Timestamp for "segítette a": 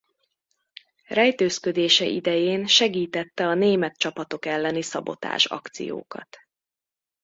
2.67-3.53